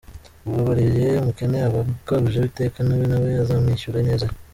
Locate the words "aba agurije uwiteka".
1.67-2.77